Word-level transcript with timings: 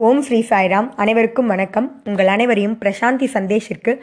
ஓம் 0.00 0.20
ஸ்ரீ 0.22 0.44
சாய்ராம். 0.48 0.88
அனைவருக்கும் 0.96 1.46
வணக்கம். 1.46 2.02
உங்கள் 2.04 2.26
அனைவரையும் 2.26 2.78
பிரசாந்தி 2.80 3.26
சந்தேஷிற்கு 3.32 3.98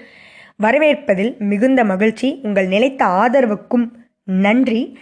வரவேற்பதில் 0.63 1.38
மிகுந்த 1.38 1.83
மகிழ்ச்சி. 1.83 2.39
உங்கள் 2.44 2.68
நிலைத்த 2.68 3.05
ஆதரவுக்கும் 3.05 3.86
நன்றி. 4.23 4.97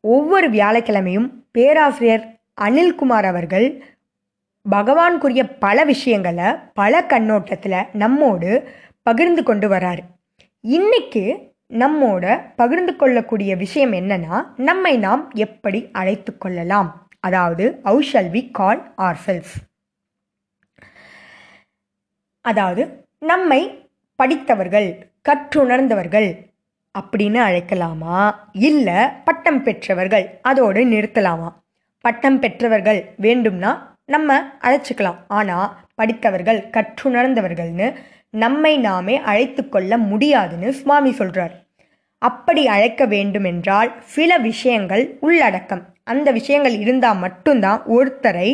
ஒவ்வொரு 0.00 0.50
வியாழக்கிழமையும் 0.50 1.28
பேராசிரியர் 1.50 2.24
அனில்குமார் 2.60 3.28
அவர்கள் 3.32 3.84
பகவான்குரிய 4.70 5.44
பல 5.58 5.84
விஷயங்களை 5.84 6.44
பல 6.74 7.04
கண்ணோட்டத்தில் 7.08 7.78
நம்மோடு 7.92 8.68
பகிர்ந்து 9.02 9.42
கொண்டு 9.42 9.68
வரார். 9.68 10.02
இன்னைக்கு 10.60 11.24
நம்மோட 11.84 12.40
பகிர்ந்து 12.56 12.96
கொள்ளக்கூடிய 12.96 13.56
விஷயம் 13.56 13.92
என்னன்னா 13.92 14.42
நம்மை 14.56 14.96
நாம் 14.98 15.30
எப்படி 15.34 15.88
அழைத்து 15.92 16.38
கொள்ளலாம். 16.38 16.90
அதாவது 17.20 17.80
how 17.84 18.02
shall 18.12 18.28
we 18.34 18.48
call 18.52 18.92
our 18.96 19.18
self 19.26 19.54
அதாவது 22.50 22.82
நம்மை 23.22 23.60
படித்தவர்கள் 24.18 24.88
கற்றுணர்ந்தவர்கள் 25.28 26.28
அப்படின்னு 26.94 27.40
அழைக்கலாமா? 27.48 28.18
இல்லை 28.68 28.98
பட்டம் 29.24 29.60
பெற்றவர்கள் 29.62 30.26
அதோடு 30.42 30.80
நிறுத்தலாமா? 30.84 31.48
பட்டம் 32.04 32.38
பெற்றவர்கள் 32.40 33.00
வேண்டும்னா 33.22 33.72
நம்ம 34.04 34.38
அழைச்சிக்கலாம். 34.60 35.20
ஆனால் 35.28 35.68
படித்தவர்கள் 35.94 36.60
கற்றுணர்ந்தவர்கள்னு 36.76 37.88
நம்மை 38.36 38.74
நாமே 38.78 39.14
அழைத்து 39.30 39.62
கொள்ள 39.68 39.92
முடியாதுன்னு 40.10 40.70
சுவாமி 40.72 41.12
சொல்கிறார் 41.12 41.54
அப்படி 42.22 42.62
அழைக்க 42.66 43.02
வேண்டுமென்றால் 43.06 43.90
சில 44.14 44.30
விஷயங்கள் 44.48 45.04
உள்ளடக்கம். 45.20 45.82
அந்த 46.04 46.28
விஷயங்கள் 46.30 46.76
இருந்தால் 46.84 47.22
மட்டும்தான் 47.24 47.80
ஒருத்தரை 47.96 48.48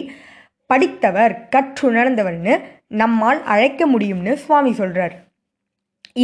படித்தவர் 0.70 1.34
கற்றுணர்ந்தவர்னு 1.56 2.54
நம்மால் 3.02 3.40
அழைக்க 3.42 3.82
முடியும்னு 3.92 4.32
சுவாமி 4.44 4.72
சொல்கிறார் 4.72 5.14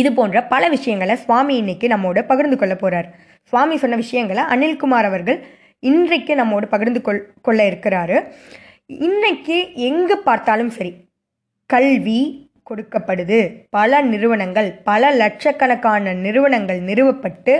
இது 0.00 0.10
போன்ற 0.12 0.38
பல 0.52 0.62
விஷயங்களை 0.68 1.14
சுவாமி 1.16 1.54
இன்னைக்கு 1.56 1.86
நம்மோட 1.88 2.20
பகிர்ந்து 2.26 2.56
கொள்ள 2.58 2.74
போகிறார் 2.74 3.08
சுவாமி 3.52 3.76
சொன்ன 3.76 3.96
விஷயங்களை 3.96 4.42
அனில்குமார் 4.54 5.08
அவர்கள் 5.10 5.38
இன்றைக்கு 5.82 6.32
நம்மோடு 6.34 6.66
பகிர்ந்து 6.68 7.00
கொள் 7.00 7.20
கொள்ள 7.42 7.60
இருக்கிறாரு. 7.70 8.16
இன்னைக்கு 9.06 9.56
எங்கே 9.74 10.16
பார்த்தாலும் 10.24 10.72
சரி 10.76 10.92
கல்வி 11.70 12.20
கொடுக்கப்படுது. 12.70 13.38
பல 13.70 14.00
நிறுவனங்கள் 14.02 14.68
பல 14.84 15.10
லட்சக்கணக்கான 15.12 16.12
நிறுவனங்கள் 16.24 16.80
நிறுவப்பட்டு 16.80 17.54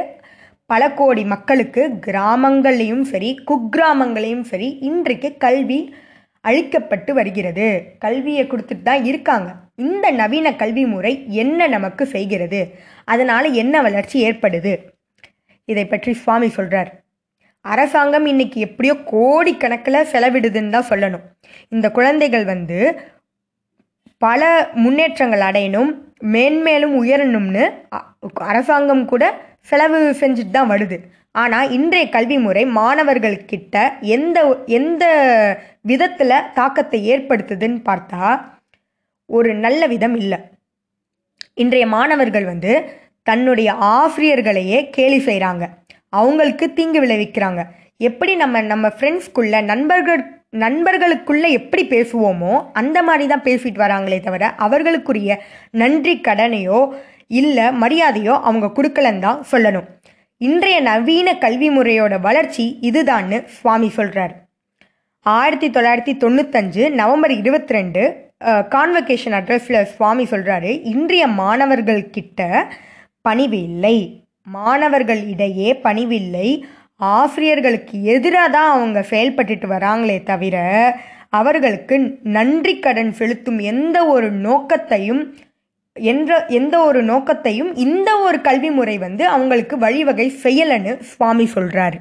பல 0.71 0.83
கோடி 0.93 1.23
மக்களுக்கு 1.25 1.83
கிராமங்கள்லையும் 2.07 3.05
சரி 3.13 3.31
குக்கிராமங்களையும் 3.49 4.45
சரி 4.51 4.69
இன்றைக்கு 4.91 5.31
கல்வி 5.37 5.81
அழிக்கப்பட்டு 6.49 7.11
வருகிறது. 7.19 7.67
கல்வியை 8.05 8.45
கொடுத்துட்டு 8.47 8.85
தான் 8.89 9.03
இருக்காங்க. 9.11 9.49
இந்த 9.89 10.07
நவீன 10.21 10.49
கல்வி 10.63 10.85
முறை 10.95 11.13
என்ன 11.43 11.69
நமக்கு 11.75 12.07
செய்கிறது? 12.15 12.61
அதனால் 13.13 13.49
என்ன 13.63 13.83
வளர்ச்சி 13.87 14.17
ஏற்படுது? 14.29 14.73
இதை 15.73 15.85
பற்றி 15.87 16.13
சுவாமி 16.23 16.49
சொல்கிறார் 16.59 16.91
அரசாங்கம் 17.73 18.27
இன்னைக்கு 18.33 18.59
எப்படியோ 18.67 18.95
கோடிக்கணக்கில் 19.13 20.09
செலவிடுதுன்னு 20.13 20.75
தான் 20.77 20.91
சொல்லணும். 20.91 21.25
இந்த 21.75 21.87
குழந்தைகள் 21.97 22.45
வந்து 22.53 22.79
பல 24.25 24.49
முன்னேற்றங்கள் 24.85 25.43
அடையணும் 25.49 25.91
மேன்மேலும் 26.35 26.95
உயரணும்னு 27.01 27.65
அரசாங்கம் 28.51 29.05
கூட 29.13 29.25
செலவு 29.71 29.99
செஞ்சுட்டு 30.23 30.55
தான் 30.57 30.71
வருது. 30.73 30.97
ஆனால் 31.35 31.73
இன்றைய 31.77 32.05
கல்வி 32.15 32.37
முறை 32.45 32.63
மாணவர்கள்கிட்ட 32.79 33.83
எந்த 34.17 34.39
எந்த 34.79 35.05
விதத்தில் 35.91 36.47
தாக்கத்தை 36.59 36.99
ஏற்படுத்துதுன்னு 37.13 37.81
பார்த்தா 37.89 38.25
ஒரு 39.31 39.51
நல்ல 39.65 39.83
விதம் 39.93 40.17
இல்லை. 40.23 40.39
இன்றைய 41.63 41.85
மாணவர்கள் 41.97 42.47
வந்து 42.53 42.73
தன்னுடைய 43.29 43.71
ஆசிரியர்களையே 43.97 44.79
கேலி 44.97 45.19
செய்கிறாங்க 45.29 45.65
அவங்களுக்கு 46.21 46.67
தீங்கு 46.79 47.01
விளைவிக்கிறாங்க. 47.05 47.61
எப்படி 48.09 48.33
நம்ம 48.43 48.63
நம்ம 48.73 48.87
ஃப்ரெண்ட்ஸ்குள்ள 48.97 49.57
நண்பர்கள் 49.73 50.23
நண்பர்களுக்குள்ளே 50.65 51.49
எப்படி 51.59 51.83
பேசுவோமோ 51.95 52.53
அந்த 52.81 52.99
மாதிரி 53.09 53.25
தான் 53.33 53.47
பேசிட்டு 53.49 53.83
வராங்களே 53.85 54.19
தவிர 54.27 54.45
அவர்களுக்குரிய 54.67 55.37
நன்றி 55.83 56.15
கடனையோ 56.29 56.81
இல்லை 57.41 57.67
மரியாதையோ 57.83 58.35
அவங்க 58.49 58.73
கொடுக்கலன்னு 58.79 59.25
தான் 59.27 59.43
சொல்லணும். 59.51 59.89
இன்றைய 60.41 60.81
நவீன 60.81 61.39
கல்வி 61.39 61.69
முறையோட 61.71 62.21
வளர்ச்சி 62.21 62.79
இதுதான்னு 62.81 63.45
சுவாமி 63.47 63.89
சொல்கிறார் 63.89 64.35
ஆயிரத்தி 65.23 65.69
தொள்ளாயிரத்தி 65.71 66.15
தொண்ணூத்தஞ்சு 66.19 66.91
நவம்பர் 66.91 67.31
இருபத்தி 67.31 67.75
ரெண்டு 67.75 68.03
கான்வகேஷன் 68.69 69.33
அட்ரஸில் 69.33 69.85
சுவாமி 69.85 70.25
சொல்கிறாரு 70.25 70.71
இன்றைய 70.85 71.27
மாணவர்கள் 71.27 72.11
கிட்ட 72.11 72.71
பணிவு 73.21 73.63
இல்லை 73.63 74.25
மாணவர்கள் 74.47 75.23
இடையே 75.25 75.81
பணிவில்லை. 75.83 76.65
ஆசிரியர்களுக்கு 77.11 78.03
எதிராக 78.03 78.49
தான் 78.49 78.71
அவங்க 78.71 79.05
செயல்பட்டுட்டு 79.11 79.67
வராங்களே 79.67 80.23
தவிர 80.23 80.57
அவர்களுக்கு 81.29 82.19
நன்றி 82.23 82.79
கடன் 82.79 83.13
செலுத்தும் 83.13 83.59
எந்த 83.59 84.07
ஒரு 84.07 84.31
நோக்கத்தையும் 84.31 85.23
என்ற 85.93 86.47
எந்த 86.47 86.85
ஒரு 86.85 87.03
நோக்கத்தையும் 87.03 87.77
இந்த 87.77 88.19
ஒரு 88.19 88.41
கல்வி 88.41 88.71
முறை 88.71 88.99
வந்து 88.99 89.29
அவங்களுக்கு 89.29 89.79
வழிவகை 89.79 90.33
செய்யலைன்னு 90.43 91.01
சுவாமி 91.01 91.51
சொல்கிறாரு 91.55 91.99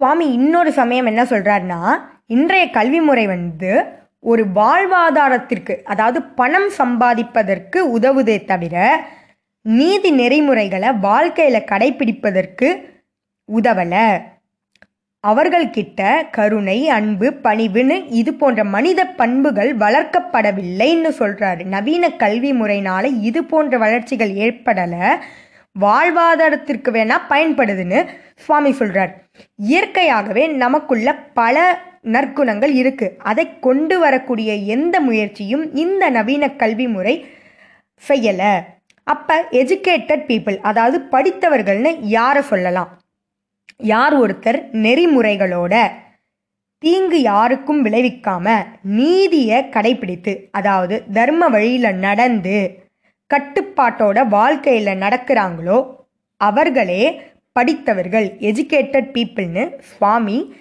சுவாமி 0.00 0.32
இன்னொரு 0.32 0.72
சமயம் 0.72 1.06
என்ன 1.06 1.22
சொல்கிறாருன்னா 1.22 1.80
இன்றைய 2.26 2.70
கல்வி 2.70 3.00
முறை 3.00 3.26
வந்து 3.26 3.84
ஒரு 4.20 4.44
வாழ்வாதாரத்திற்கு 4.54 5.82
அதாவது 5.82 6.22
பணம் 6.22 6.70
சம்பாதிப்பதற்கு 6.78 7.78
உதவுதே 7.98 8.44
தவிர 8.44 9.04
நீதி 9.62 10.10
நெறிமுறைகளை 10.10 10.92
வாழ்க்கையில் 10.94 11.64
கடைபிடிப்பதற்கு 11.64 12.68
உதவலை. 13.48 14.37
அவர்கள்கிட்ட 15.24 16.00
கருணை 16.36 16.76
அன்பு 16.96 17.28
பணிவுன்னு 17.44 17.96
இது 18.18 18.32
போன்ற 18.40 18.60
மனித 18.74 19.00
பண்புகள் 19.20 19.70
வளர்க்கப்படவில்லைன்னு 19.82 21.10
சொல்கிறாரு 21.20 21.62
நவீன 21.74 22.10
கல்வி 22.22 22.50
முறையினால் 22.60 23.08
இது 23.28 23.40
போன்ற 23.52 23.78
வளர்ச்சிகள் 23.84 24.32
ஏற்படலை. 24.44 25.08
வாழ்வாதாரத்திற்கு 25.76 26.90
வேணால் 26.96 27.26
பயன்படுதுன்னு 27.32 27.98
சுவாமி 28.44 28.72
சொல்கிறார் 28.80 29.12
இயற்கையாகவே 29.70 30.44
நமக்குள்ள 30.62 31.08
பல 31.40 31.66
நற்குணங்கள் 32.14 32.72
இருக்குது 32.82 33.16
அதை 33.30 33.46
கொண்டு 33.66 33.98
வரக்கூடிய 34.04 34.50
எந்த 34.76 34.96
முயற்சியும் 35.08 35.64
இந்த 35.84 36.04
நவீன 36.18 36.44
கல்வி 36.62 36.86
முறை 36.94 37.14
செய்யலை. 38.02 38.52
அப்போ 39.06 39.36
எஜுகேட்டட் 39.62 40.24
பீப்புள் 40.30 40.58
அதாவது 40.70 40.98
படித்தவர்கள்னு 41.12 41.92
யாரை 42.16 42.42
சொல்லலாம்? 42.52 42.90
யார் 43.80 44.14
ஒருத்தர் 44.14 44.58
நெறிமுறைகளோட 44.72 45.74
தீங்கு 46.78 47.20
யாருக்கும் 47.20 47.84
விளைவிக்காம 47.84 48.66
நீதியை 48.82 49.58
கடைபிடித்து 49.64 50.48
அதாவது 50.50 51.04
தர்ம 51.12 51.48
வழியில் 51.48 51.94
நடந்து 51.94 52.86
கட்டுப்பாட்டோட 53.34 54.28
வாழ்க்கையில் 54.28 55.00
நடக்கிறாங்களோ 55.00 55.78
அவர்களே 56.36 57.20
படித்தவர்கள் 57.52 58.28
எஜுகேட்டட் 58.40 59.08
பீப்புள்னு 59.14 59.80
சுவாமி 59.80 60.54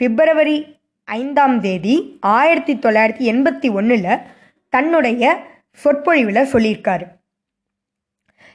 பிப்ரவரி 0.00 0.56
ஐந்தாம் 1.04 1.60
தேதி 1.60 2.18
ஆயிரத்தி 2.20 2.74
தொள்ளாயிரத்தி 2.74 3.26
எண்பத்தி 3.32 3.72
ஒன்றில் 3.72 4.22
தன்னுடைய 4.68 5.24
சொற்பொழிவில் 5.70 6.50
சொல்லியிருக்காரு. 6.52 7.06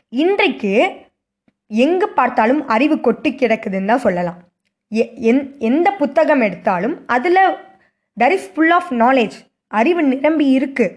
இன்றைக்கு 0.09 0.73
எங்கே 1.73 2.05
பார்த்தாலும் 2.05 2.67
அறிவு 2.67 2.99
கொட்டி 2.99 3.31
கிடக்குதுன்னு 3.31 3.85
தான் 3.85 3.99
சொல்லலாம். 3.99 4.37
எ- 4.91 5.11
எந் 5.15 5.57
எந்த 5.57 5.91
புத்தகம் 5.91 6.41
எடுத்தாலும் 6.41 7.07
அதில் 7.07 7.37
there 8.19 8.31
is 8.31 8.53
full 8.53 8.69
of 8.69 8.91
knowledge 8.91 9.31
அறிவு 9.67 10.03
நிரம்பி 10.03 10.57
இருக்குது 10.57 10.95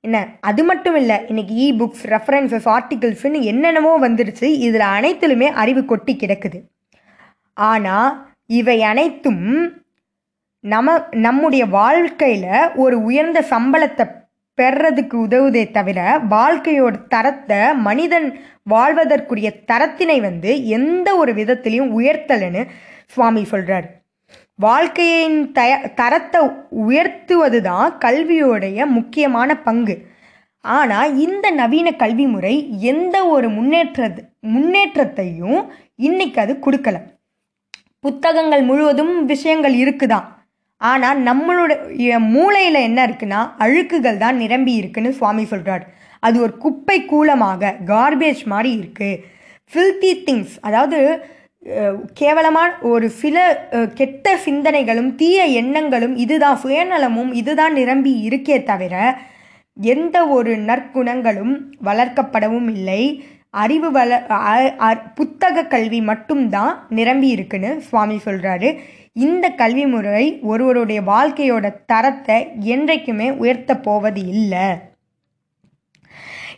என்ன? 0.00 0.28
அது 0.40 0.64
மட்டும் 0.64 0.96
இல்லை 0.96 1.16
இன்னைக்கு 1.26 1.54
இ 1.54 1.80
புக்ஸ் 1.80 2.08
ரெஃபரன்சஸ் 2.08 2.68
ஆர்டிகிள்ஸ்னு 2.68 3.40
என்னென்னவோ 3.40 4.08
வந்துருச்சு. 4.08 4.44
இதில் 4.44 4.80
அனைத்திலுமே 4.80 5.44
அறிவு 5.44 5.84
கொட்டி 5.84 6.16
கிடக்குது. 6.16 6.62
ஆனால் 7.54 8.28
இவை 8.46 8.82
அனைத்தும் 8.82 9.72
நம 10.60 11.04
நம்முடைய 11.10 11.66
வாழ்க்கையில் 11.66 12.70
ஒரு 12.74 13.02
உயர்ந்த 13.02 13.44
சம்பளத்தை 13.50 14.06
பெறதுக்கு 14.58 15.16
உதவுதே 15.26 15.64
தவிர 15.70 15.98
வாழ்க்கையோட 16.30 16.94
தரத்தை 17.08 17.60
மனிதன் 17.74 18.28
வாழ்வதற்குரிய 18.70 19.48
தரத்தினை 19.66 20.20
வந்து 20.20 20.50
எந்த 20.68 21.08
ஒரு 21.16 21.32
விதத்திலையும் 21.32 21.92
உயர்த்தலைன்னு 21.98 22.62
சுவாமி 23.06 23.42
சொல்கிறார் 23.44 23.88
வாழ்க்கையின் 24.58 25.38
தய 25.52 25.72
தரத்தை 25.94 26.40
உயர்த்துவது 26.84 27.58
தான் 27.62 27.94
கல்வியோடைய 27.98 28.86
முக்கியமான 28.86 29.56
பங்கு. 29.56 29.94
ஆனால் 30.64 31.16
இந்த 31.16 31.46
நவீன 31.50 31.88
கல்வி 31.92 32.26
முறை 32.26 32.54
எந்த 32.92 33.16
ஒரு 33.26 33.48
முன்னேற்ற 33.48 34.08
முன்னேற்றத்தையும் 34.40 35.60
இன்னைக்கு 36.08 36.38
அது 36.40 36.54
கொடுக்கல. 36.66 36.98
புத்தகங்கள் 38.00 38.62
முழுவதும் 38.62 39.14
விஷயங்கள் 39.24 39.74
இருக்குதான். 39.74 40.28
ஆனால் 40.82 41.18
நம்மளுடைய 41.22 42.18
மூளையில் 42.28 42.74
என்ன 42.74 43.06
இருக்குன்னா 43.06 43.50
அழுக்குகள் 43.58 44.16
தான் 44.16 44.36
நிரம்பி 44.36 44.72
இருக்குன்னு 44.72 45.12
சுவாமி 45.12 45.44
சொல்கிறார் 45.44 45.84
அது 46.20 46.40
ஒரு 46.40 46.56
குப்பை 46.56 47.04
கூலமாக 47.04 47.74
கார்பேஜ் 47.86 48.44
மாதிரி 48.44 48.70
இருக்குது 48.78 49.20
ஃபில்தி 49.72 50.14
திங்ஸ் 50.26 50.54
அதாவது 50.60 50.98
கேவலமான 52.14 52.78
ஒரு 52.82 53.10
சில 53.10 53.36
கெட்ட 53.94 54.38
சிந்தனைகளும் 54.44 55.14
தீய 55.14 55.44
எண்ணங்களும் 55.44 56.16
இதுதான் 56.16 56.58
சுயநலமும் 56.64 57.32
இதுதான் 57.32 57.72
நிரம்பி 57.72 58.28
இருக்கே 58.28 58.62
தவிர 58.62 58.94
எந்த 59.76 60.26
ஒரு 60.28 60.56
நற்குணங்களும் 60.56 61.54
வளர்க்கப்படவும் 61.84 62.70
இல்லை. 62.70 63.24
அறிவு 63.50 63.90
வள 63.90 64.26
அ- 64.30 64.74
அ- 64.80 65.02
புத்தக 65.14 65.64
கல்வி 65.66 66.00
மட்டும்தான் 66.00 66.86
நிரம்பி 66.88 67.28
இருக்குன்னு 67.28 67.80
சுவாமி 67.80 68.20
சொல்கிறாரு 68.24 68.68
இந்த 69.16 69.46
கல்வி 69.50 69.84
முறை 69.86 70.40
ஒருவருடைய 70.42 71.02
வாழ்க்கையோட 71.02 71.66
தரத்தை 71.86 72.38
என்றைக்குமே 72.74 73.28
உயர்த்த 73.32 73.72
போவது 73.78 74.20
இல்லை. 74.26 74.66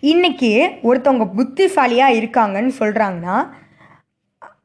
இன்னைக்கு 0.01 0.51
ஒருத்தவங்க 0.83 1.27
புத்திசாலியாக 1.35 2.17
இருக்காங்கன்னு 2.21 2.73
சொல்கிறாங்கன்னா 2.79 3.37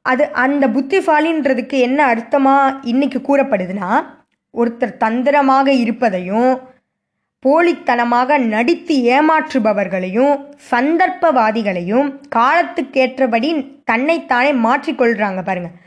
அது 0.01 0.23
அந்த 0.31 0.67
புத்திசாலின்றதுக்கு 0.67 1.79
என்ன 1.79 1.99
அர்த்தமாக 2.05 2.77
இன்னைக்கு 2.83 3.19
கூறப்படுதுன்னா 3.19 3.91
ஒருத்தர் 4.53 4.97
தந்திரமாக 4.97 5.73
இருப்பதையும் 5.73 6.51
போலித்தனமாக 7.45 8.37
நடித்து 8.45 8.95
ஏமாற்றுபவர்களையும் 9.17 10.33
சந்தர்ப்பவாதிகளையும் 10.71 12.07
காலத்துக்கேற்றபடி 12.35 13.49
தன்னைத்தானே 13.83 14.51
மாற்றிக்கொள்கிறாங்க 14.65 15.41
பாருங்கள் 15.43 15.77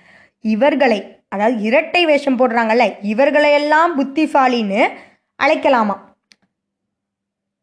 இவர்களை 0.45 1.01
அதாவது 1.33 1.61
இரட்டை 1.61 2.07
வேஷம் 2.07 2.39
போடுறாங்கல்ல 2.39 2.85
இவர்களையெல்லாம் 3.01 3.93
புத்திசாலின்னு 3.99 4.89
அழைக்கலாமா? 5.43 5.97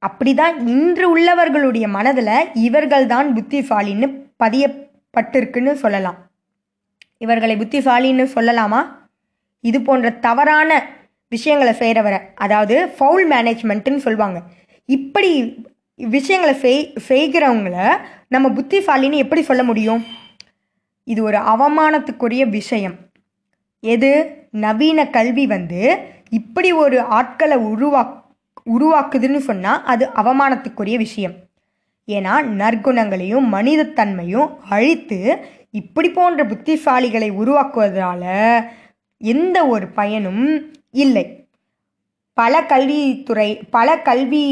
அப்படிதான் 0.05 0.55
இன்று 0.67 1.05
உள்ளவர்களுடைய 1.13 1.87
மனதில் 1.87 2.49
இவர்கள்தான் 2.67 3.27
புத்திசாலின்னு 3.35 4.07
பதியப்பட்டிருக்குன்னு 4.43 5.73
சொல்லலாம். 5.73 6.17
இவர்களை 7.17 7.55
புத்திசாலின்னு 7.55 8.25
சொல்லலாமா? 8.35 8.81
இது 9.61 9.81
போன்ற 9.81 10.09
தவறான 10.09 10.71
விஷயங்களை 11.27 11.73
செய்கிறவரை 11.73 12.19
அதாவது 12.35 12.75
ஃபவுல் 12.99 13.25
மேனேஜ்மெண்ட்டுன்னு 13.31 13.97
சொல்லுவாங்க. 13.97 14.39
இப்படி 14.85 15.31
விஷயங்களை 15.95 16.55
செய் 16.59 16.93
செய்கிறவங்கள 17.09 17.75
நம்ம 18.27 18.49
புத்திசாலின்னு 18.49 19.23
எப்படி 19.25 19.41
சொல்ல 19.41 19.63
முடியும்? 19.63 20.03
இது 21.03 21.23
ஒரு 21.23 21.37
அவமானத்துக்குரிய 21.53 22.43
விஷயம். 22.49 22.97
எது? 23.83 24.11
நவீன 24.63 24.99
கல்வி 25.09 25.45
வந்து 25.47 25.81
இப்படி 26.29 26.69
ஒரு 26.83 26.97
ஆட்களை 27.17 27.57
உருவா 27.71 28.01
உருவாக்குதுன்னு 28.75 29.39
சொன்னால் 29.49 29.83
அது 29.91 30.05
அவமானத்துக்குரிய 30.21 30.97
விஷயம். 30.97 31.35
ஏன்னா 32.07 32.33
நற்குணங்களையும் 32.59 33.47
மனிதத்தன்மையும் 33.55 34.49
அழித்து 34.69 35.19
இப்படி 35.71 36.09
போன்ற 36.09 36.43
புத்திசாலிகளை 36.51 37.29
உருவாக்குவதால் 37.41 38.29
எந்த 39.21 39.57
ஒரு 39.67 39.87
பயனும் 39.99 40.45
இல்லை. 41.03 41.25
பல 42.37 42.61
கல்வித்துறை 42.71 43.49
பல 43.75 43.97
கல்வி 44.07 44.45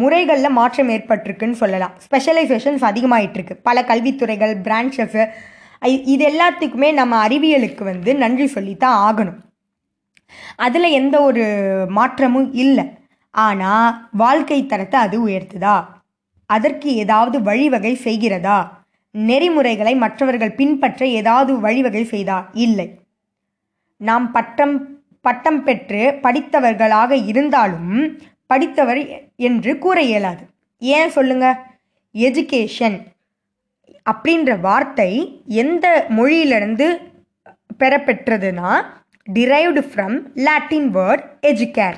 முறைகளில் 0.00 0.56
மாற்றம் 0.58 0.90
ஏற்பட்டிருக்குன்னு 0.94 1.60
சொல்லலாம். 1.62 1.94
ஸ்பெஷலைசேஷன்ஸ் 2.06 2.86
அதிகமாகிட்டு 2.90 3.38
இருக்கு 3.38 3.56
பல 3.68 3.82
கல்வித்துறைகள் 3.90 4.54
பிரான்ச்சஸ் 4.66 5.20
இது 5.80 6.28
எல்லாத்துக்குமே 6.28 6.92
நம்ம 6.92 7.26
அறிவியலுக்கு 7.28 7.84
வந்து 7.84 8.14
நன்றி 8.14 8.46
சொல்லித்தான் 8.46 8.98
ஆகணும். 9.06 9.40
அதில் 10.56 10.82
எந்த 10.82 11.22
ஒரு 11.22 11.44
மாற்றமும் 11.88 12.52
இல்லை. 12.52 12.84
ஆனால் 13.30 14.08
வாழ்க்கை 14.12 14.66
தரத்தை 14.66 15.00
அது 15.00 15.28
உயர்த்துதா? 15.28 15.84
அதற்கு 16.46 16.94
ஏதாவது 16.94 17.42
வழிவகை 17.42 17.98
செய்கிறதா? 18.04 18.68
நெறிமுறைகளை 19.10 19.96
மற்றவர்கள் 19.96 20.54
பின்பற்ற 20.54 21.06
ஏதாவது 21.06 21.60
வழிவகை 21.60 22.04
செய்தா? 22.04 22.48
இல்லை. 22.52 22.98
நாம் 23.96 24.32
பட்டம் 24.32 24.94
பட்டம் 25.20 25.64
பெற்று 25.64 26.18
படித்தவர்களாக 26.22 27.26
இருந்தாலும் 27.26 28.18
படித்தவர் 28.46 29.32
என்று 29.36 29.78
கூற 29.78 30.02
இயலாது. 30.02 30.46
ஏன் 30.78 31.10
சொல்லுங்க? 31.10 31.66
எஜுகேஷன் 32.14 33.06
அப்படின்ற 34.06 34.60
வார்த்தை 34.60 35.42
எந்த 35.46 36.06
மொழியிலிருந்து 36.08 36.86
பெறப்பெற்றதுன்னா 37.84 38.84
derived 39.32 39.82
from 39.92 40.16
Latin 40.34 40.88
word 40.94 41.24
educare 41.42 41.96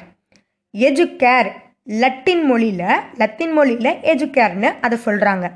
educare 0.74 1.50
Latin 1.84 2.44
மொழியில் 2.44 2.86
லத்தின் 3.18 3.52
மொழியில் 3.52 3.98
எஜுகேர்னு 4.02 4.74
அதை 4.80 4.98
சொல்கிறாங்க 5.04 5.50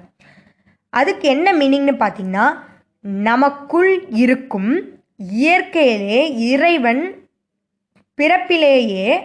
அதுக்கு 0.91 1.29
என்ன 1.29 1.53
மீனிங்னு 1.53 1.95
பார்த்தீங்கன்னா 1.99 2.47
நமக்குள் 3.01 4.09
இருக்கும் 4.09 4.71
இயற்கையிலே 5.17 6.37
இறைவன் 6.37 7.31
பிறப்பிலேயே 8.19 9.21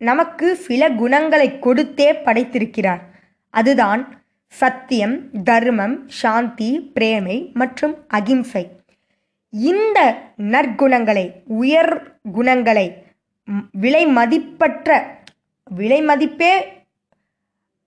நமக்கு 0.00 0.56
சில 0.56 0.90
குணங்களை 0.90 1.58
கொடுத்தே 1.60 2.08
படைத்திருக்கிறார். 2.24 3.00
அதுதான் 3.50 4.22
சத்தியம் 4.48 5.42
தர்மம் 5.44 6.08
சாந்தி 6.08 6.80
பிரேமை 6.94 7.50
மற்றும் 7.54 7.94
அகிம்சை. 8.08 8.70
இந்த 9.50 9.98
நற்குணங்களை 10.36 11.32
உயர் 11.46 12.20
குணங்களை 12.32 12.92
விலை 13.72 14.06
மதிப்பற்ற 14.06 15.16
விலை 15.64 16.00
மதிப்பே 16.02 16.52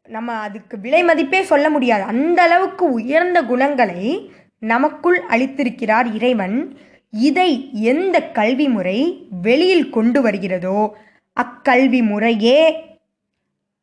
நம்ம 0.09 0.33
அதுக்கு 0.33 0.79
விலை 0.79 1.03
மதிப்பே 1.03 1.43
சொல்ல 1.43 1.69
முடியாது. 1.69 2.03
அந்த 2.03 2.41
அளவுக்கு 2.41 2.91
உயர்ந்த 2.91 3.43
குணங்களை 3.43 4.31
நமக்குள் 4.59 5.19
அளித்திருக்கிறார் 5.29 6.13
இறைவன். 6.13 6.77
இதை 7.11 7.69
எந்த 7.73 8.21
கல்வி 8.21 8.67
முறை 8.67 9.27
வெளியில் 9.41 9.89
கொண்டு 9.89 10.21
வருகிறதோ 10.21 10.97
அக்கல்வி 11.37 12.01
முறையே 12.03 12.61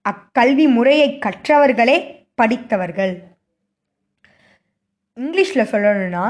அக்கல்வி 0.04 0.66
முறையை 0.68 1.18
கற்றவர்களே 1.18 2.17
படித்தவர்கள். 2.40 3.14
இங்கிலீஷில் 5.16 5.70
சொல்லணும்னா 5.72 6.24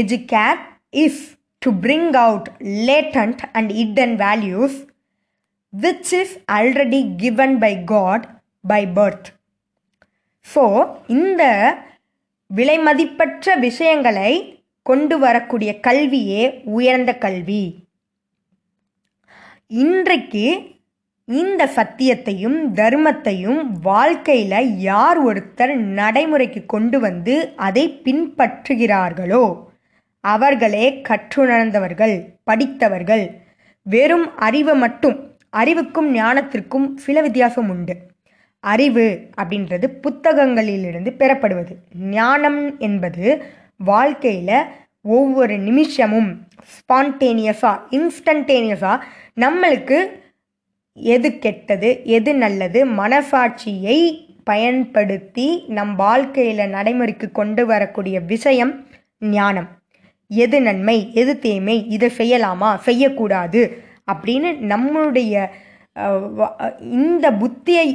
educare 0.00 0.60
is 1.04 1.20
to 1.62 1.70
bring 1.84 2.14
out 2.24 2.48
latent 2.88 3.42
and 3.52 3.70
hidden 3.82 4.14
values 4.24 4.78
which 5.72 6.12
is 6.20 6.34
already 6.52 7.00
given 7.22 7.54
by 7.58 7.74
God 7.92 8.24
by 8.72 8.82
birth 8.96 9.28
so 10.54 10.64
இந்த 11.18 11.42
விலைமதிப்பற்ற 12.50 13.54
விஷயங்களை 13.58 14.32
கொண்டு 14.86 15.16
வரக்கூடிய 15.18 15.70
கல்வியே 15.80 16.42
உயர்ந்த 16.76 17.10
கல்வி. 17.24 17.64
இன்றைக்கு 19.82 20.46
இந்த 21.28 21.62
சத்தியத்தையும் 21.76 22.56
தர்மத்தையும் 22.74 23.60
வாழ்க்கையில் 23.82 24.70
யார் 24.78 25.18
ஒருத்தர் 25.26 25.74
நடைமுறைக்கு 25.74 26.66
கொண்டு 26.66 27.00
வந்து 27.00 27.34
அதை 27.56 27.84
பின்பற்றுகிறார்களோ 28.04 29.44
அவர்களே 30.24 30.86
கற்றுணர்ந்தவர்கள் 31.08 32.14
படித்தவர்கள். 32.44 33.24
வெறும் 33.86 34.26
அறிவு 34.36 34.74
மட்டும் 34.74 35.16
அறிவுக்கும் 35.50 36.14
ஞானத்திற்கும் 36.14 36.86
சில 36.94 37.20
வித்தியாசம் 37.20 37.68
உண்டு. 37.68 37.94
அறிவு 38.64 39.06
அப்படின்றது 39.42 39.86
புத்தகங்களிலிருந்து 40.04 41.10
பெறப்படுவது. 41.18 41.72
ஞானம் 42.10 42.78
என்பது 42.78 43.26
வாழ்க்கையில் 43.76 44.56
ஒவ்வொரு 45.00 45.58
நிமிஷமும் 45.58 46.30
ஸ்பான்டேனியஸாக 46.74 47.82
இன்ஸ்டன்டேனியஸாக 47.90 49.04
நம்மளுக்கு 49.40 49.98
எது 50.96 51.28
கெட்டது 51.44 51.90
எது 52.16 52.30
நல்லது 52.34 52.80
மனசாட்சியை 53.00 53.98
பயன்படுத்தி 54.44 55.46
நம் 55.76 55.92
வாழ்க்கையில் 55.94 56.72
நடைமுறைக்கு 56.74 57.26
கொண்டு 57.32 57.62
வரக்கூடிய 57.66 58.16
விஷயம் 58.32 58.72
ஞானம். 59.36 59.68
எது 60.30 60.58
நன்மை 60.66 60.96
எது 61.20 61.32
தீமை 61.38 61.76
இதை 61.96 62.08
செய்யலாமா 62.18 62.70
செய்யக்கூடாது 62.86 63.62
அப்படின்னு 64.12 64.50
நம்மளுடைய 64.72 65.44
இந்த 66.98 67.26
புத்தியை 67.40 67.86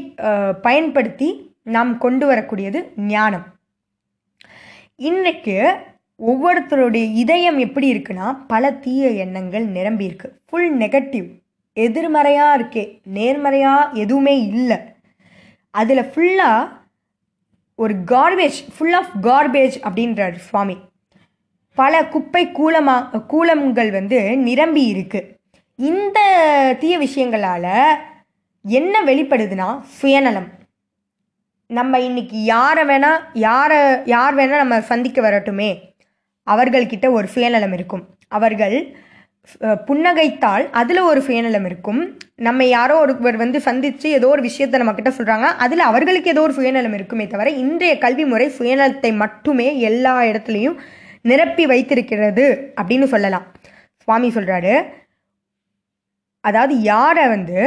பயன்படுத்தி 0.61 1.29
நாம் 1.75 1.91
கொண்டு 1.97 2.25
வரக்கூடியது 2.29 2.79
ஞானம். 3.13 3.45
இன்றைக்கு 5.09 5.55
ஒவ்வொருத்தருடைய 6.19 7.05
இதயம் 7.23 7.57
எப்படி 7.65 7.87
இருக்குன்னா 7.93 8.27
பல 8.47 8.71
தீய 8.83 9.09
எண்ணங்கள் 9.23 9.65
நிரம்பி 9.77 10.07
இருக்கு 10.09 10.29
ஃபுல் 10.47 10.71
நெகட்டிவ் 10.77 11.27
எதிர்மறையாக 11.85 12.57
இருக்கே 12.57 12.83
நேர்மறையாக 13.17 13.89
எதுவுமே 14.03 14.35
இல்லை. 14.45 14.77
அதில் 15.79 16.09
ஃபுல்லாக 16.13 16.69
ஒரு 17.75 17.95
கார்பேஜ் 18.11 18.59
ஃபுல் 18.75 18.97
ஆஃப் 18.99 19.11
கார்பேஜ் 19.21 19.75
அப்படின்றார் 19.87 20.35
சுவாமி. 20.49 20.77
பல 21.81 22.03
குப்பை 22.13 22.43
கூலமா 22.59 22.95
கூலங்கள் 23.33 23.91
வந்து 23.91 24.19
நிரம்பி 24.47 24.83
இருக்குது 24.93 25.27
இந்த 25.75 26.19
தீய 26.79 26.95
விஷயங்களால் 26.99 27.73
என்ன 28.77 29.03
வெளிப்படுதுன்னா 29.09 29.67
சுயநலம். 29.99 30.47
நம்ம 31.67 31.99
இன்னைக்கு 31.99 32.37
யாரை 32.43 32.83
வேணால் 32.91 33.21
யாரை 33.33 33.79
யார் 34.05 34.35
வேணால் 34.35 34.63
நம்ம 34.63 34.81
சந்திக்க 34.91 35.21
வரட்டுமே. 35.29 35.69
அவர்கள்கிட்ட 36.47 37.07
ஒரு 37.17 37.27
சுயநலம் 37.27 37.73
இருக்கும். 37.73 38.03
அவர்கள் 38.27 38.77
புன்னகைத்தால் 39.87 40.65
அதில் 40.79 41.01
ஒரு 41.09 41.19
சுயநலம் 41.27 41.65
இருக்கும். 41.69 42.01
நம்ம 42.47 42.65
யாரோ 42.77 42.95
ஒருவர் 43.03 43.37
வந்து 43.43 43.59
சந்தித்து 43.67 44.07
ஏதோ 44.17 44.27
ஒரு 44.35 44.41
விஷயத்தை 44.47 44.79
நம்மக்கிட்ட 44.81 45.11
சொல்கிறாங்க 45.17 45.47
அதில் 45.65 45.83
அவர்களுக்கு 45.89 46.31
ஏதோ 46.33 46.41
ஒரு 46.47 46.55
சுயநலம் 46.57 46.95
இருக்குமே 46.97 47.25
தவிர 47.33 47.53
இன்றைய 47.63 47.93
கல்வி 48.05 48.25
முறை 48.31 48.47
சுயநலத்தை 48.59 49.11
மட்டுமே 49.23 49.67
எல்லா 49.89 50.15
இடத்துலையும் 50.29 50.77
நிரப்பி 51.31 51.65
வைத்திருக்கிறது 51.65 52.45
அப்படின்னு 52.79 53.07
சொல்லலாம். 53.13 53.45
சுவாமி 54.07 54.29
சொல்கிறாரு 54.35 54.75
அதாவது 56.43 56.75
யாரை 56.91 57.27
வந்து 57.35 57.59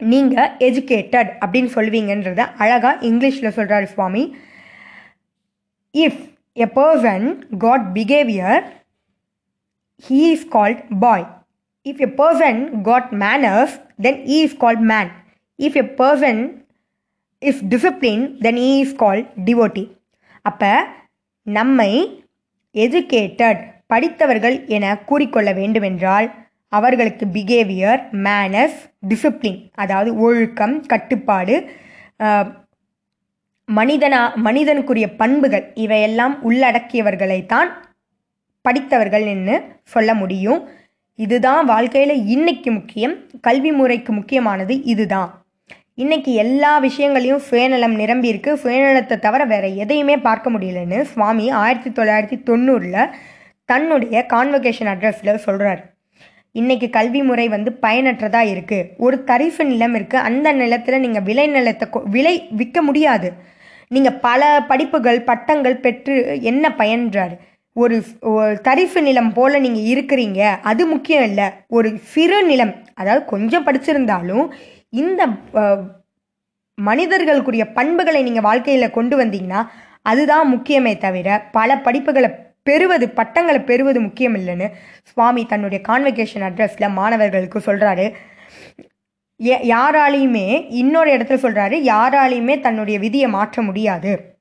நீங்கள் 0.00 0.52
எஜுகேட்டட் 0.68 1.30
அப்படின்னு 1.42 1.70
சொல்வீங்கன்றத 1.76 2.42
அழகாக 2.62 3.06
இங்கிலீஷில் 3.08 3.56
சொல்கிறாரு 3.58 3.86
Swami. 3.94 4.22
If 5.94 6.22
a 6.64 6.68
person 6.78 7.26
got 7.64 7.86
behaviour 7.96 8.64
he 10.04 10.32
is 10.32 10.44
called 10.44 10.78
boy. 10.90 11.26
If 11.86 12.00
a 12.00 12.08
person 12.08 12.82
got 12.82 13.12
manners, 13.12 13.78
then 13.98 14.26
he 14.26 14.42
is 14.42 14.54
called 14.54 14.80
man. 14.80 15.10
If 15.58 15.76
a 15.76 15.84
person 15.84 16.64
is 17.42 17.60
disciplined, 17.62 18.40
then 18.40 18.56
he 18.56 18.82
is 18.82 18.92
called 18.92 19.26
devotee. 19.44 19.88
அப்போ 20.48 20.72
நம்மை 21.46 21.92
educated 22.74 23.62
படித்தவர்கள் 23.86 24.56
என 24.76 24.84
கூறிக்கொள்ள 25.08 25.50
வேண்டுமென்றால் 25.54 26.26
அவர்களுக்கு 26.72 27.24
behaviour 27.36 28.00
manners 28.26 28.78
discipline 29.08 29.58
அதாவது 29.74 30.10
ஒழுக்கம் 30.26 30.76
கட்டுப்பாடு 30.86 31.56
மனிதனா 33.68 34.20
மனிதனுக்குரிய 34.46 35.06
பண்புகள் 35.20 35.64
இவையெல்லாம் 35.84 36.34
உள்ளடக்கியவர்களைத்தான் 36.48 37.70
படித்தவர்கள் 38.66 39.26
சொல்ல 39.94 40.10
முடியும். 40.20 40.60
இதுதான் 41.18 41.64
வாழ்க்கையில் 41.72 42.14
இன்னைக்கு 42.34 42.70
முக்கியம். 42.78 43.14
கல்வி 43.46 43.70
முறைக்கு 43.78 44.12
முக்கியமானது 44.12 44.74
இதுதான். 44.92 45.30
இன்னைக்கு 46.02 46.30
எல்லா 46.42 46.72
விஷயங்களையும் 46.86 47.44
சுயநலம் 47.48 47.94
நிரம்பி 48.00 48.28
இருக்கு. 48.32 48.52
சுயநலத்தை 48.62 49.16
தவிர 49.26 49.42
வேற 49.52 49.66
எதையுமே 49.82 50.16
பார்க்க 50.26 50.52
முடியலன்னு 50.54 50.98
சுவாமி 51.12 51.46
ஆயிரத்தி 51.62 51.90
தொள்ளாயிரத்தி 51.98 52.38
தொண்ணூறில் 52.48 53.12
தன்னுடைய 53.70 54.16
கான்வகேஷன் 54.32 54.90
அட்ரஸில் 54.92 55.44
சொல்கிறார் 55.46 55.80
இன்னைக்கு 56.60 56.88
கல்வி 56.90 57.20
முறை 57.28 57.46
வந்து 57.54 57.70
பயனற்றதாக 57.84 58.50
இருக்குது 58.52 58.86
ஒரு 59.06 59.16
தரிசு 59.30 59.62
நிலம் 59.70 59.96
இருக்குது 59.96 60.24
அந்த 60.28 60.52
நிலத்தில் 60.60 61.02
நீங்கள் 61.04 61.26
விளை 61.28 61.46
நிலத்தை 61.56 61.88
விலை 62.14 62.34
விற்க 62.60 62.82
முடியாது. 62.82 63.30
நீங்கள் 63.94 64.18
பல 64.28 64.42
படிப்புகள் 64.68 65.18
பட்டங்கள் 65.30 65.82
பெற்று 65.84 66.14
என்ன 66.50 66.74
பயன்றாரு? 66.78 67.36
ஒரு 67.82 67.96
தரிப்பு 68.02 68.60
தரிசு 68.66 69.00
நிலம் 69.02 69.32
போல் 69.32 69.60
நீங்கள் 69.60 69.88
இருக்கிறீங்க. 69.92 70.40
அது 70.62 70.86
முக்கியம் 70.86 71.22
இல்லை. 71.22 71.46
ஒரு 71.66 71.88
சிறு 72.12 72.38
நிலம் 72.44 72.74
அதாவது 72.94 73.24
கொஞ்சம் 73.24 73.66
படிச்சிருந்தாலும் 73.66 74.46
இந்த 74.88 75.22
மனிதர்களுக்குரிய 76.78 77.64
பண்புகளை 77.72 78.22
நீங்கள் 78.22 78.42
வாழ்க்கையில் 78.42 78.94
கொண்டு 78.96 79.24
வந்தீங்கன்னா 79.24 79.60
அதுதான் 80.02 80.46
முக்கியமே 80.54 80.98
தவிர 80.98 81.28
பல 81.52 81.76
படிப்புகளை 81.84 82.30
பெறுவது 82.62 83.06
பட்டங்களை 83.10 83.60
பெறுவது 83.60 84.00
முக்கியம் 84.00 84.34
இல்லைன்னு 84.34 84.68
சுவாமி 85.02 85.44
தன்னுடைய 85.46 85.80
கான்வெகேஷன் 85.88 86.46
அட்ரஸில் 86.48 86.96
மாணவர்களுக்கு 87.00 87.58
சொல்கிறாரு 87.58 88.06
யாராலையுமே 89.72 90.66
இன்னொரு 90.68 91.10
இடத்துல 91.16 91.38
சொல்கிறாரு 91.42 91.78
யாராலையுமே 91.92 92.60
தன்னுடைய 92.60 92.98
விதியை 92.98 93.28
மாற்ற 93.28 93.62
முடியாது. 93.62 94.35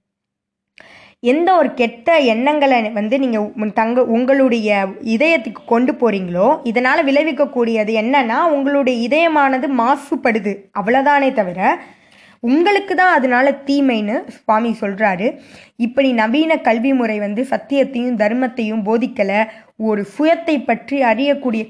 எந்த 1.32 1.50
ஒரு 1.60 1.70
கெட்ட 1.80 2.16
எண்ணங்களை 2.34 2.78
வந்து 2.98 3.16
நீங்கள் 3.24 3.74
தங்க 3.80 4.04
உங்களுடைய 4.16 4.70
இதயத்துக்கு 5.16 5.62
கொண்டு 5.74 5.94
போகிறீங்களோ 6.02 6.48
இதனால் 6.70 7.08
விளைவிக்கக்கூடியது 7.10 7.92
என்னன்னா 8.02 8.40
உங்களுடைய 8.56 8.96
இதயமானது 9.08 9.68
மாசுபடுது. 9.82 10.54
அவ்வளோதானே 10.80 11.30
தவிர 11.40 11.60
உங்களுக்கு 12.44 12.94
தான் 13.00 13.14
அதனால 13.18 13.52
தீமைன்னு 13.68 14.16
சுவாமி 14.38 14.72
சொல்கிறாரு 14.82 15.28
இப்படி 15.86 16.10
நவீன 16.22 16.58
கல்வி 16.68 16.92
முறை 17.00 17.18
வந்து 17.24 17.42
சத்தியத்தையும் 17.54 18.20
தர்மத்தையும் 18.24 18.84
போதிக்கலை. 18.90 19.40
ஒரு 19.90 20.02
சுயத்தை 20.16 20.56
பற்றி 20.70 20.98
அறியக்கூடிய 21.12 21.64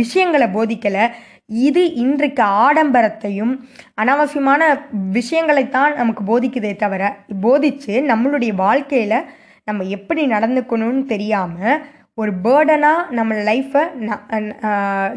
விஷயங்களை 0.00 0.48
போதிக்கலை. 0.56 1.04
இது 1.50 1.82
இன்றைக்கு 1.94 2.42
ஆடம்பரத்தையும் 2.60 3.52
அனாவசியமான 3.94 4.62
விஷயங்களைத்தான் 5.10 5.96
நமக்கு 5.96 6.22
போதிக்குதே 6.24 6.72
தவிர 6.76 7.02
போதிச்சு 7.42 7.94
நம்மளுடைய 8.10 8.52
வாழ்க்கையில் 8.56 9.16
நம்ம 9.64 9.86
எப்படி 9.88 10.22
நடந்துக்கணும்னு 10.26 11.02
தெரியாமல் 11.04 11.80
ஒரு 12.14 12.32
பேர்டனாக 12.42 13.08
நம்ம 13.10 13.34
லைஃப்பை 13.42 13.82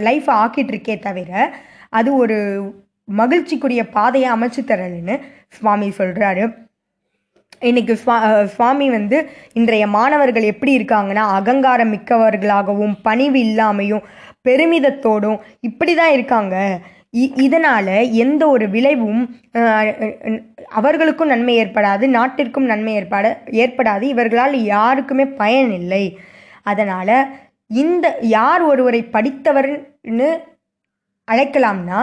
லைஃப்பை 0.02 0.34
ஆக்கிட்டு 0.36 0.74
இருக்கே 0.74 0.96
தவிர 1.00 1.32
அது 1.90 2.10
ஒரு 2.16 2.38
மகிழ்ச்சிக்குரிய 3.08 3.82
பாதையை 3.90 4.28
அமைச்சு 4.32 4.62
தரலன்னு 4.63 5.16
சுவாமி 5.50 5.88
சொல்கிறாரு 5.98 6.44
இன்னைக்கு 7.62 7.94
சுவா 7.94 8.16
சுவாமி 8.46 8.86
வந்து 8.90 9.18
இன்றைய 9.54 9.86
மாணவர்கள் 9.88 10.46
எப்படி 10.46 10.72
இருக்காங்கன்னா 10.78 11.24
அகங்காரம் 11.34 11.92
மிக்கவர்களாகவும் 11.94 12.96
பணிவு 13.02 13.40
இல்லாமையும் 13.40 14.04
பெருமிதத்தோடும் 14.47 15.39
இப்படி 15.59 15.95
தான் 15.95 16.12
இருக்காங்க. 16.12 16.79
இ- 17.17 17.33
இதனால் 17.39 18.12
எந்த 18.12 18.50
ஒரு 18.50 18.69
விளைவும் 18.69 19.35
அவர்களுக்கும் 20.69 21.27
நன்மை 21.27 21.57
ஏற்படாது 21.57 22.07
நாட்டிற்கும் 22.07 22.65
நன்மை 22.65 22.93
ஏற்பட 22.93 23.41
ஏற்படாது. 23.45 24.01
இவர்களால் 24.01 24.63
யாருக்குமே 24.63 25.25
பயன் 25.25 25.71
இல்லை. 25.71 26.17
இந்த 27.67 28.17
யார் 28.21 28.62
ஒருவரை 28.62 29.01
படித்தவர்னு 29.13 30.29
அழைக்கலாம்னா 31.31 32.00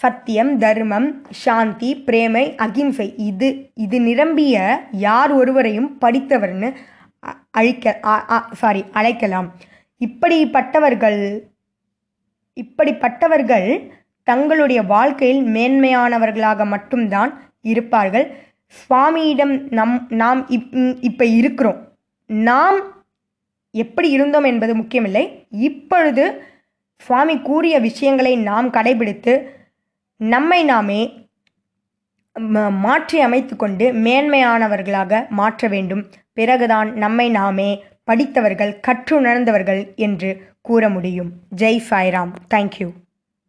சத்தியம் 0.00 0.58
தர்மம் 0.58 1.08
சாந்தி 1.30 1.90
பிரேமை 1.96 2.54
அகிம்சை 2.56 3.14
இது 3.16 3.48
இது 3.74 4.00
நிரம்பிய 4.00 4.56
யார் 4.92 5.32
ஒருவரையும் 5.32 5.98
படித்தவர்னு 6.00 6.68
அ- 7.26 7.36
அழிக்க 7.50 8.00
சாரி 8.52 8.84
அழைக்கலாம். 8.92 9.48
இப்படிப்பட்டவர்கள் 10.00 11.49
இப்படிப்பட்டவர்கள் 12.54 13.88
தங்களுடைய 14.22 14.82
வாழ்க்கையில் 14.82 15.44
மேன்மையானவர்களாக 15.44 16.66
மட்டும்தான் 16.66 17.42
இருப்பார்கள். 17.60 18.36
சுவாமியிடம் 18.66 19.68
நம் 19.70 20.06
நாம் 20.08 20.48
இப் 20.48 20.98
இப்போ 21.00 21.24
இருக்கிறோம். 21.24 21.88
நாம் 22.26 22.80
எப்படி 23.70 24.10
இருந்தோம் 24.10 24.44
என்பது 24.44 24.74
முக்கியமில்லை. 24.74 25.46
இப்பொழுது 25.50 26.42
சுவாமி 26.96 27.38
கூறிய 27.38 27.78
விஷயங்களை 27.78 28.36
நாம் 28.36 28.72
கடைபிடித்து 28.72 29.42
நம்மை 30.16 30.64
நாமே 30.64 31.28
ம- 32.40 32.78
மாற்றி 32.78 33.20
அமைத்து 33.20 33.56
கொண்டு 33.56 33.92
மேன்மையானவர்களாக 33.92 35.28
மாற்ற 35.28 35.68
வேண்டும். 35.68 36.10
பிறகுதான் 36.32 36.92
நம்மை 36.92 37.30
நாமே 37.30 37.84
படித்தவர்கள் 38.04 38.80
கற்றுணர்ந்தவர்கள் 38.88 39.94
என்று 39.94 40.49
கூற 40.60 40.88
முடியும் 40.88 41.30
ஜெய் 41.56 41.82
சாய்ராம். 41.90 42.32
தேங்க்யூ 42.54 42.88